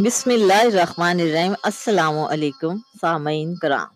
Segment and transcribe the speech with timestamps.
[0.00, 3.86] بسم اللہ الرحمن الرحیم السلام علیکم سامعین کرام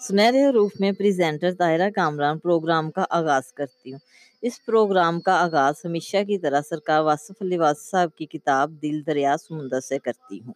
[0.00, 3.98] سنہرے حروف میں پریزنٹر طاہرہ کامران پروگرام کا آغاز کرتی ہوں۔
[4.42, 9.06] اس پروگرام کا آغاز ہمیشہ کی طرح سرکار واصف علی واصف صاحب کی کتاب دل
[9.06, 10.54] دریا سمندر سے کرتی ہوں۔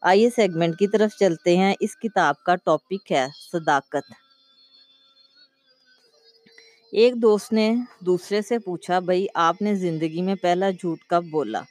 [0.00, 4.12] آئیے سیگمنٹ کی طرف چلتے ہیں۔ اس کتاب کا ٹاپک ہے صداقت۔
[6.92, 11.62] ایک دوست نے دوسرے سے پوچھا، بھائی، آپ نے زندگی میں پہلا جھوٹ کب بولا؟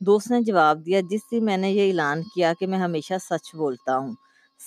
[0.00, 3.54] دوست نے جواب دیا، جس دن میں نے یہ اعلان کیا کہ میں ہمیشہ سچ
[3.54, 4.14] بولتا ہوں۔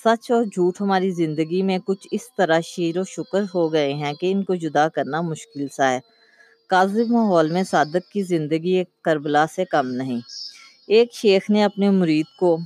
[0.06, 4.14] سچ اور جھوٹ ہماری زندگی میں کچھ اس طرح شیر و شکر ہو گئے ہیں
[4.14, 6.00] کہ ان کو جدا کرنا مشکل سا ہے۔
[6.70, 10.20] کاذب ماحول میں صادق کی زندگی ایک کربلا سے کم نہیں۔
[10.88, 12.58] ایک شیخ نے اپنے مرید کو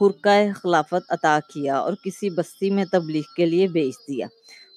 [0.00, 4.26] خرقہ خلافت عطا کیا اور کسی بستی میں تبلیغ کے لیے بیچ دیا۔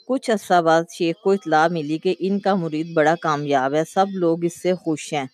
[0.08, 4.06] کچھ عرصہ بعد شیخ کو اطلاع ملی کہ ان کا مرید بڑا کامیاب ہے۔ سب
[4.10, 5.26] لوگ اس سے خوش ہیں۔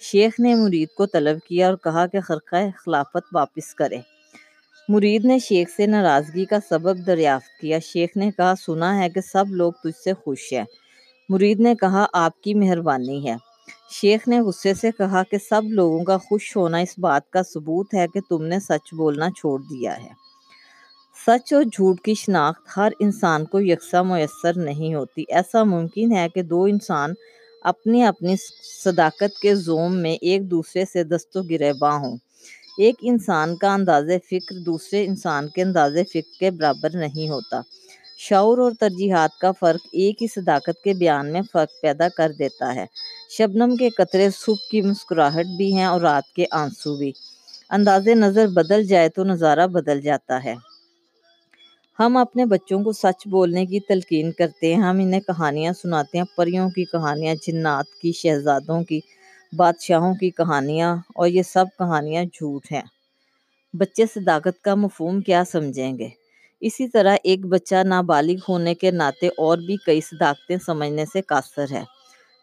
[0.00, 3.96] شیخ نے مرید کو طلب کیا اور کہا کہ خرقہ خلافت واپس کرے۔
[4.88, 9.20] مرید نے شیخ سے ناراضگی کا سبب دریافت کیا۔ شیخ نے کہا، سنا ہے کہ
[9.20, 10.64] سب لوگ تجھ سے خوش ہیں
[11.28, 13.36] مرید نے کہا، آپ کی مہربانی ہے
[13.90, 17.94] شیخ نے غصے سے کہا کہ، سب لوگوں کا خوش ہونا اس بات کا ثبوت
[17.94, 20.24] ہے کہ تم نے سچ بولنا چھوڑ دیا ہے۔
[21.26, 26.26] سچ اور جھوٹ کی شناخت ہر انسان کو یکساں میسر نہیں ہوتی۔ ایسا ممکن ہے
[26.34, 27.10] کہ دو انسان
[27.64, 28.34] اپنی اپنی
[28.84, 32.16] صداقت کے زوم میں ایک دوسرے سے دست و گریباں ہوں۔
[32.78, 37.60] ایک انسان کا انداز فکر دوسرے انسان کے انداز فکر کے برابر نہیں ہوتا۔
[38.18, 42.74] شعور اور ترجیحات کا فرق ایک ہی صداقت کے بیان میں فرق پیدا کر دیتا
[42.74, 42.86] ہے۔
[43.38, 47.12] شبنم کے قطرے صبح کی مسکراہٹ بھی ہیں اور رات کے آنسو بھی۔
[47.70, 50.54] انداز نظر بدل جائے تو نظارہ بدل جاتا ہے۔
[51.98, 56.24] ہم اپنے بچوں کو سچ بولنے کی تلقین کرتے ہیں، ہم انہیں کہانیاں سناتے ہیں،
[56.36, 59.00] پریوں کی کہانیاں، جنات کی، شہزادوں کی،
[59.52, 62.82] بادشاہوں کی کہانیاں، اور یہ سب کہانیاں جھوٹ ہیں۔
[63.74, 66.08] بچے صداقت کا مفہوم کیا سمجھیں گے؟
[66.60, 71.64] اسی طرح ایک بچہ نابالغ ہونے کے ناطے اور بھی کئی صداقتیں سمجھنے سے قاصر
[71.70, 71.82] ہے۔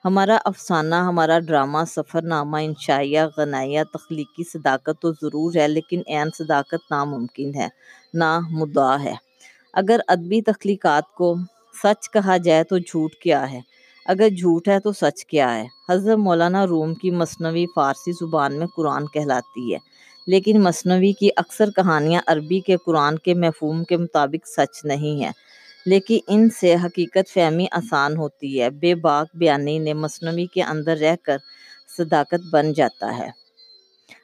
[0.05, 6.29] ہمارا افسانہ، ہمارا ڈرامہ سفر نامہ انشائیہ، غنائیہ، تخلیقی صداقت تو ضرور ہے، لیکن عین
[6.37, 7.67] صداقت ناممکن ہے
[8.13, 9.30] نہ مدعا ہے۔
[9.73, 11.35] اگر ادبی تخلیقات کو
[11.83, 13.59] سچ کہا جائے تو جھوٹ کیا ہے؟
[14.05, 18.67] اگر جھوٹ ہے تو سچ کیا ہے؟ حضرت مولانا روم کی مصنوعی فارسی زبان میں
[18.75, 19.77] قرآن کہلاتی ہے،
[20.27, 25.31] لیکن مصنوعی کی اکثر کہانیاں عربی کے قرآن کے مفہوم کے مطابق سچ نہیں ہیں،
[25.85, 30.97] لیکن ان سے حقیقت فہمی آسان ہوتی ہے۔ بے باک بیانی نے مصنوعی کے اندر
[30.97, 31.37] رہ کر
[31.97, 33.29] صداقت بن جاتا ہے۔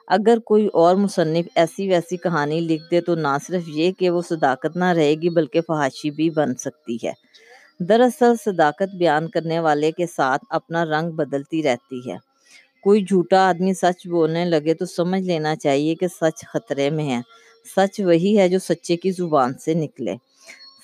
[0.08, 4.22] اگر کوئی اور مصنف ایسی ویسی کہانی لکھ دے تو نہ صرف یہ کہ وہ
[4.30, 7.12] صداقت نہ رہے گی بلکہ فحاشی بھی بن سکتی ہے۔
[7.80, 12.18] دراصل صداقت بیان کرنے والے کے ساتھ اپنا رنگ بدلتی رہتی ہے۔
[12.84, 17.22] کوئی جھوٹا آدمی سچ بولنے لگے تو سمجھ لینا چاہیے کہ سچ خطرے میں ہے۔
[17.76, 20.16] سچ وہی ہے جو سچے کی زبان سے نکلے۔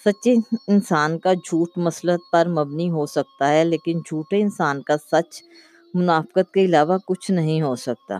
[0.05, 0.33] سچے
[0.67, 5.41] انسان کا جھوٹ مسلط پر مبنی ہو سکتا ہے، لیکن جھوٹے انسان کا سچ
[5.93, 8.17] منافقت کے علاوہ کچھ نہیں ہو سکتا۔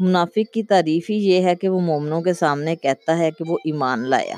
[0.00, 3.58] منافق کی تعریف ہی یہ ہے کہ وہ مومنوں کے سامنے کہتا ہے کہ وہ
[3.64, 4.34] ایمان لایا۔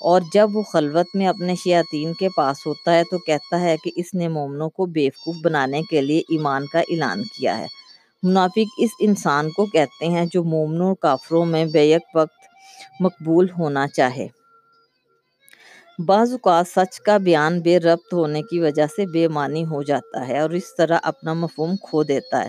[0.00, 3.90] اور جب وہ خلوت میں اپنے شیاطین کے پاس ہوتا ہے تو کہتا ہے کہ
[3.96, 7.66] اس نے مومنوں کو بیوقوف بنانے کے لیے ایمان کا اعلان کیا ہے۔
[8.22, 12.46] منافق اس انسان کو کہتے ہیں جو مومنوں کافروں میں بیک وقت
[13.00, 14.26] مقبول ہونا چاہے۔
[15.98, 20.28] بعض اوقات سچ کا بیان بے ربط ہونے کی وجہ سے بے معنی ہو جاتا
[20.28, 22.48] ہے اور اس طرح اپنا مفہوم کھو دیتا ہے۔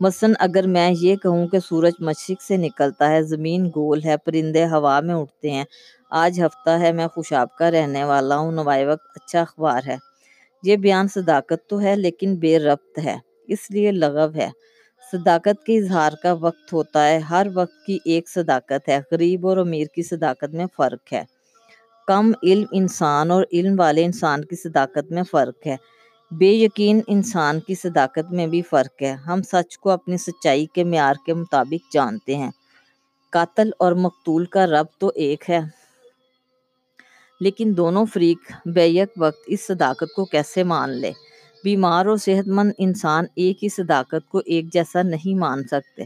[0.00, 4.64] مثلاً اگر میں یہ کہوں کہ سورج مشرق سے نکلتا ہے، زمین گول ہے، پرندے
[4.64, 5.64] ہوا میں اٹھتے ہیں،
[6.10, 9.96] آج ہفتہ ہے، میں خوشاب کا رہنے والا ہوں، نوائے وقت اچھا اخبار ہے۔
[10.62, 13.16] یہ بیان صداقت تو ہے، لیکن بے ربط ہے،
[13.48, 14.50] اس لیے لغو ہے۔
[15.12, 19.56] صداقت کے اظہار کا وقت ہوتا ہے، ہر وقت کی ایک صداقت ہے، غریب اور
[19.56, 21.37] امیر کی صداقت میں فرق ہے۔
[22.08, 25.76] کم علم انسان اور علم والے انسان کی صداقت میں فرق ہے۔
[26.30, 30.84] بے یقین انسان کی صداقت میں بھی فرق ہے۔ ہم سچ کو اپنی سچائی کے
[30.84, 32.50] معیار کے مطابق جانتے ہیں۔
[33.32, 35.60] قاتل اور مقتول کا رب تو ایک ہے۔
[37.40, 41.12] لیکن دونوں فریق بیک وقت اس صداقت کو کیسے مان لے؟
[41.64, 46.02] بیمار اور صحت مند انسان ایک ہی صداقت کو ایک جیسا نہیں مان سکتے۔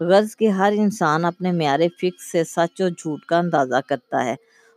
[0.00, 4.34] غرض کہ ہر انسان اپنے معیار فکس سے سچ اور جھوٹ کا اندازہ کرتا ہے۔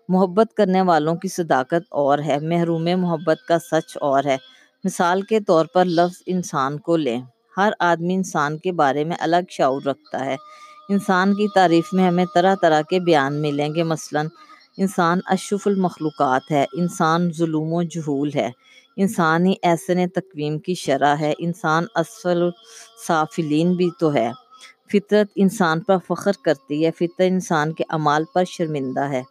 [0.10, 4.38] محبت کرنے والوں کی صداقت اور ہے۔ محروم محبت کا سچ اور ہے۔
[4.84, 7.22] مثال کے طور پر لفظ انسان کو لیں۔
[7.58, 10.36] ہر آدمی انسان کے بارے میں الگ شعور رکھتا ہے۔
[10.90, 14.28] انسان کی تعریف میں ہمیں طرح طرح کے بیان ملیں گے۔ مثلاً،
[14.78, 18.50] انسان اشرف المخلوقات ہے۔ انسان ظلم و جہول ہے۔
[18.98, 22.50] انسان ہی ایسن تقویم کی شرح ہے۔ انسان اسفل
[23.08, 24.32] صافلین بھی تو ہے۔
[24.92, 29.24] فطرت انسان پر فخر کرتی ہے۔ فطرت انسان کے اعمال پر شرمندہ ہے۔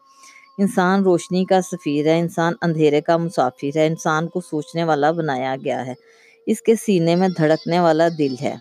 [0.58, 5.56] انسان روشنی کا سفیر ہے، انسان اندھیرے کا مسافر ہے، انسان کو سوچنے والا بنایا
[5.64, 5.94] گیا ہے۔
[6.46, 8.54] اس کے سینے میں دھڑکنے والا دل ہے۔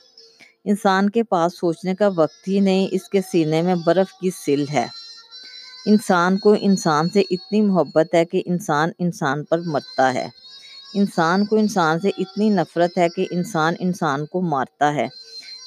[0.66, 4.66] انسان کے پاس سوچنے کا وقت ہی نہیں، اس کے سینے میں برف کی سل
[4.74, 4.88] ہے۔
[5.86, 10.28] انسان کو انسان سے اتنی محبت ہے کہ انسان انسان پر مرتا ہے۔
[10.94, 15.08] انسان کو انسان سے اتنی نفرت ہے کہ انسان انسان کو مارتا ہے۔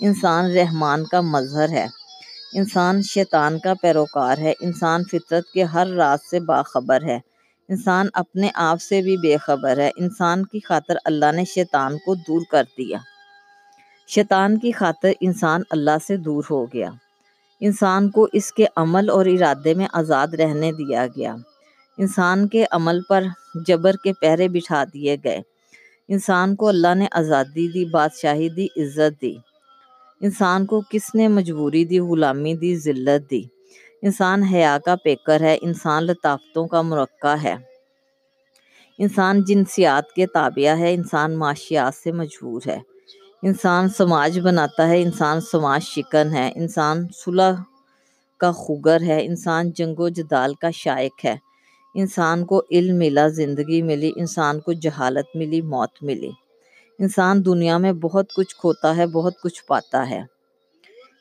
[0.01, 1.87] انسان رحمان کا مظہر ہے۔
[2.53, 7.19] انسان شیطان کا پیروکار ہے، انسان فطرت کے ہر راز سے باخبر ہے۔
[7.69, 12.15] انسان اپنے آپ سے بھی بے خبر ہے، انسان کی خاطر اللہ نے شیطان کو
[12.15, 12.99] دور کر دیا۔
[14.09, 16.91] شیطان کی خاطر انسان اللہ سے دور ہو گیا۔
[17.61, 21.37] انسان کو اس کے عمل اور ارادے میں آزاد رہنے دیا گیا۔
[21.99, 23.25] انسان کے عمل پر
[23.67, 25.41] جبر کے پہرے بٹھا دیے گئے۔
[26.09, 29.35] انسان کو اللہ نے آزادی دی، بادشاہی دی، عزت دی۔
[30.21, 33.43] انسان کو کس نے مجبوری دی، غلامی دی، ذلت دی؟
[34.03, 37.57] انسان حیا کا پیکر ہے، انسان لطافتوں کا مرقع ہے۔
[38.99, 42.79] انسان جنسیات کے تابعہ ہے، انسان معاشیات سے مجبور ہے۔
[43.43, 47.53] انسان سماج بناتا ہے، انسان سماج شکن ہے۔ انسان صلح
[48.39, 51.37] کا خوگر ہے، انسان جنگ و جدال کا شائق ہے۔
[51.95, 56.31] انسان کو علم ملا، زندگی ملی۔ انسان کو جہالت ملی، موت ملی۔
[57.01, 60.23] انسان دنیا میں بہت کچھ کھوتا ہے، بہت کچھ پاتا ہے۔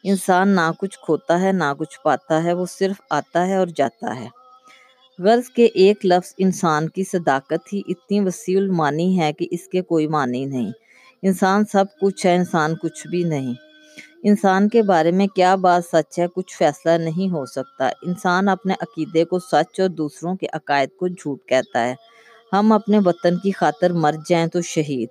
[0.04, 4.20] انسان نہ کچھ کھوتا ہے، نہ کچھ پاتا ہے، وہ صرف آتا ہے اور جاتا
[4.20, 4.28] ہے۔
[5.20, 9.82] غرض کے ایک لفظ انسان کی صداقت ہی اتنی وسیع المانی ہے کہ اس کے
[9.82, 10.72] کوئی معنی نہیں۔
[11.22, 13.54] انسان سب کچھ ہے، انسان کچھ بھی نہیں۔
[14.24, 18.74] انسان کے بارے میں کیا بات سچ ہے، کچھ فیصلہ نہیں ہو سکتا۔ انسان اپنے
[18.80, 21.96] عقیدے کو سچ اور دوسروں کے عقائد کو جھوٹ کہتا ہے۔
[22.54, 25.10] ہم اپنے وطن کی خاطر مر جائیں تو شہید۔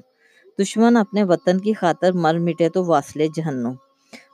[0.61, 3.73] دشمن اپنے وطن کی خاطر مر مٹے تو واصل جہنم۔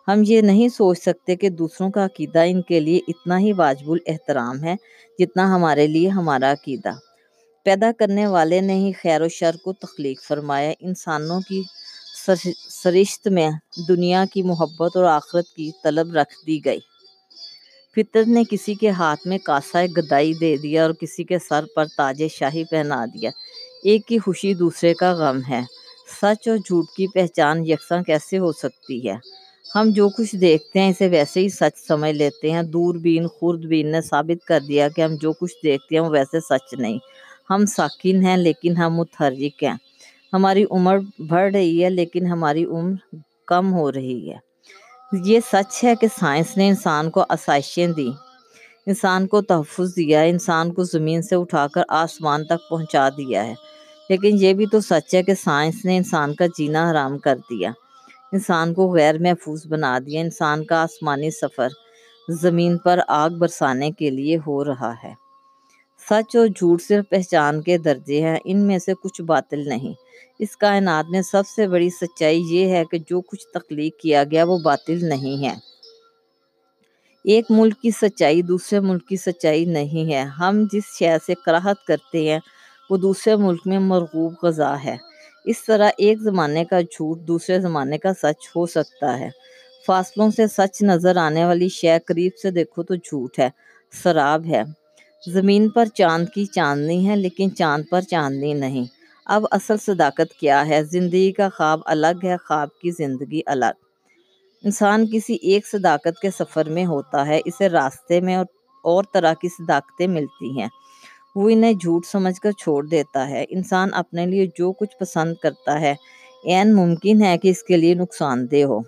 [0.09, 3.91] ہم یہ نہیں سوچ سکتے کہ دوسروں کا عقیدہ ان کے لیے اتنا ہی واجب
[3.91, 4.75] الاحترام ہے
[5.19, 6.93] جتنا ہمارے لیے ہمارا عقیدہ۔
[7.67, 11.62] پیدا کرنے والے نے ہی خیر و شر کو تخلیق فرمایا۔ انسانوں کی
[12.82, 13.50] سرشت میں
[13.88, 16.81] دنیا کی محبت اور آخرت کی طلب رکھ دی گئی۔
[17.97, 21.87] فطرت نے کسی کے ہاتھ میں کاسہ گدائی دے دیا اور کسی کے سر پر
[21.97, 23.31] تاج شاہی پہنا دیا۔
[23.82, 25.74] ایک کی خوشی دوسرے کا غم ہے۔
[26.20, 29.16] سچ اور جھوٹ کی پہچان یکساں کیسے ہو سکتی ہے؟
[29.75, 33.64] ہم جو کچھ دیکھتے ہیں اسے ویسے ہی سچ سمجھ لیتے ہیں۔ دور بین خورد
[33.64, 36.99] بین نے ثابت کر دیا کہ ہم جو کچھ دیکھتے ہیں وہ ویسے سچ نہیں۔
[37.50, 39.75] ہم ساکن ہیں لیکن ہم متحرک ہیں۔
[40.32, 43.14] ہماری عمر بڑھ رہی ہے لیکن ہماری عمر
[43.46, 44.38] کم ہو رہی ہے۔
[45.25, 48.10] یہ سچ ہے کہ سائنس نے انسان کو آسائشیں دی
[48.87, 53.55] انسان کو تحفظ دیا انسان کو زمین سے اٹھا کر آسمان تک پہنچا دیا ہے۔
[54.09, 57.71] لیکن یہ بھی تو سچ ہے کہ سائنس نے انسان کا جینا حرام کر دیا۔
[58.33, 61.69] انسان کو غیر محفوظ بنا دیا۔ انسان کا آسمانی سفر
[62.29, 65.12] زمین پر آگ برسانے کے لیے ہو رہا ہے۔
[66.11, 69.93] سچ اور جھوٹ صرف پہچان کے درجے ہیں، ان میں سے کچھ باطل نہیں۔
[70.39, 74.45] اس کائنات میں سب سے بڑی سچائی یہ ہے کہ جو کچھ تخلیق کیا گیا
[74.45, 75.55] وہ باطل نہیں ہے۔
[77.25, 81.87] ایک ملک کی سچائی دوسرے ملک کی سچائی نہیں ہے۔ ہم جس شے سے کراہت
[81.87, 82.39] کرتے ہیں
[82.90, 84.96] وہ دوسرے ملک میں مرغوب غذا ہے۔
[85.44, 89.28] اس طرح ایک زمانے کا جھوٹ دوسرے زمانے کا سچ ہو سکتا ہے۔
[89.86, 93.48] فاصلوں سے سچ نظر آنے والی شے قریب سے دیکھو تو جھوٹ ہے،
[94.03, 94.62] سراب ہے۔
[95.32, 98.84] زمین پر چاند کی چاندنی ہے، لیکن چاند پر چاندنی نہیں۔
[99.26, 103.74] اب اصل صداقت کیا ہے؟ زندگی کا خواب الگ ہے، خواب کی زندگی الگ۔
[104.64, 108.36] انسان کسی ایک صداقت کے سفر میں ہوتا ہے، اسے راستے میں
[108.84, 110.69] اور طرح کی صداقتیں ملتی ہیں۔
[111.34, 115.81] وہ انہیں جھوٹ سمجھ کر چھوڑ دیتا ہے۔ انسان اپنے لیے جو کچھ پسند کرتا
[115.81, 115.94] ہے
[116.44, 118.81] این ممکن ہے کہ اس کے لیے نقصان دہ ہو۔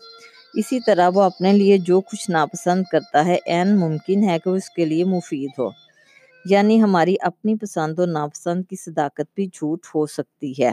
[0.55, 4.57] اسی طرح وہ اپنے لیے جو کچھ ناپسند کرتا ہے این ممکن ہے کہ وہ
[4.57, 5.69] اس کے لیے مفید ہو۔
[6.45, 10.73] یعنی ہماری اپنی پسند اور ناپسند کی صداقت بھی جھوٹ ہو سکتی ہے۔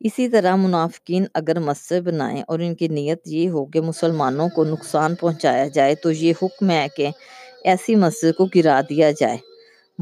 [0.00, 4.64] اسی طرح منافقین اگر مسجد بنائیں اور ان کی نیت یہ ہو کہ مسلمانوں کو
[4.64, 7.08] نقصان پہنچایا جائے، تو یہ حکم ہے کہ
[7.64, 9.51] ایسی مسجد کو گرا دیا جائے۔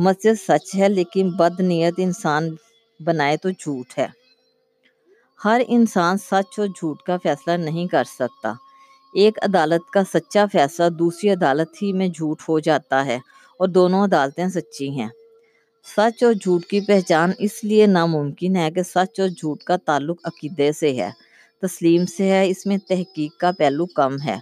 [0.04, 2.48] مسجد سچ ہے، لیکن بد نیت انسان
[3.00, 4.06] بنائے تو جھوٹ ہے۔
[5.40, 8.52] ہر انسان سچ اور جھوٹ کا فیصلہ نہیں کر سکتا۔
[9.14, 13.18] ایک عدالت کا سچا فیصلہ دوسری عدالت ہی میں جھوٹ ہو جاتا ہے،
[13.60, 15.08] اور دونوں عدالتیں سچی ہیں۔
[15.86, 20.18] سچ اور جھوٹ کی پہچان اس لیے ناممکن ہے کہ سچ اور جھوٹ کا تعلق
[20.24, 21.10] عقیدے سے ہے،
[21.62, 24.38] تسلیم سے ہے، اس میں تحقیق کا پہلو کم ہے۔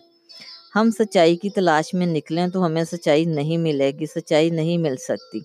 [0.76, 4.96] ہم سچائی کی تلاش میں نکلیں تو ہمیں سچائی نہیں ملے گی، سچائی نہیں مل
[4.96, 5.40] سکتی۔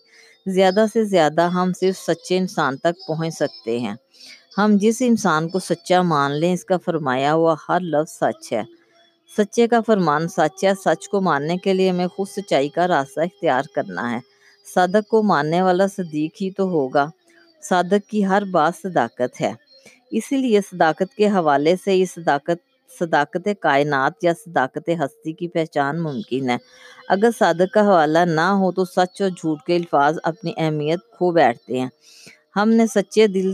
[0.45, 3.95] زیادہ سے زیادہ ہم صرف سچے انسان تک پہنچ سکتے ہیں۔
[4.57, 8.63] ہم جس انسان کو سچا مان لیں، اس کا فرمایا ہوا ہر لفظ سچ ہے۔
[9.37, 13.19] سچے کا فرمان سچ ہے، سچ کو ماننے کے لیے ہمیں خود سچائی کا راستہ
[13.19, 14.19] اختیار کرنا ہے۔
[14.73, 17.05] صادق کو ماننے والا صدیق ہی تو ہوگا۔
[17.61, 19.53] صادق کی ہر بات صداقت ہے۔
[20.11, 26.03] اسی لیے صداقت کے حوالے سے یہ صداقت صداقت کائنات یا صداقت ہستی کی پہچان
[26.03, 26.57] ممکن ہے۔
[27.09, 31.31] اگر صادق کا حوالہ نہ ہو تو سچ اور جھوٹ کے الفاظ اپنی اہمیت کھو
[31.31, 31.89] بیٹھتے ہیں۔
[32.55, 33.53] ہم نے سچے دل،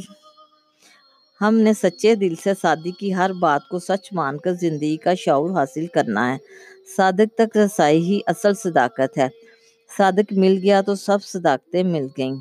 [1.41, 5.13] ہم نے سچے دل سے صادق کی ہر بات کو سچ مان کر زندگی کا
[5.13, 6.37] شعور حاصل کرنا ہے۔
[6.97, 9.27] صادق تک رسائی ہی اصل صداقت ہے۔
[9.97, 12.35] صادق مل گیا تو سب صداقتیں مل گئیں۔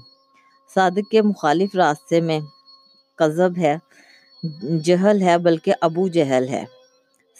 [0.74, 2.40] صادق کے مخالف راستے میں
[3.16, 3.76] قذب ہے،
[4.84, 6.64] جہل ہے، بلکہ ابو جہل ہے۔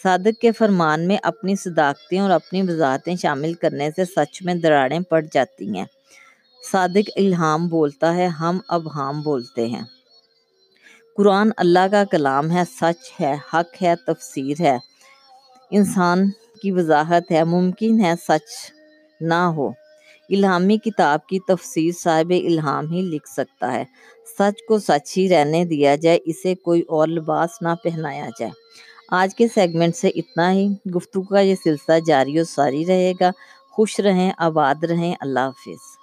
[0.03, 5.01] صادق کے فرمان میں اپنی صداقتیں اور اپنی وضاحتیں شامل کرنے سے سچ میں دراڑیں
[5.01, 5.85] پڑ جاتی ہیں۔
[6.73, 9.83] صادق الہام بولتا ہے، ہم اب ہم بولتے ہیں۔
[11.17, 14.79] قرآن اللہ کا کلام ہے، سچ ہے، حق ہے، تفسیر ہے۔
[15.71, 16.31] انسان
[16.63, 18.73] کی وضاحت ہے، ممکن ہے سچ
[19.21, 19.69] نہ ہو۔
[20.29, 23.85] الہامی کتاب کی تفسیر صاحب الہام ہی لکھ سکتا ہے۔
[24.39, 28.53] سچ کو سچ ہی رہنے دیا جائے، اسے کوئی اور لباس نہ پہنایا جائے۔
[29.11, 33.31] آج کے سیگمنٹ سے اتنا ہی۔ گفتگو کا یہ سلسلہ جاری و ساری رہے گا۔
[33.71, 35.98] خوش رہیں، آباد رہیں۔ اللہ حافظ۔